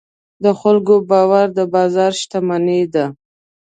[0.43, 3.05] د خلکو باور د بازار شتمني ده.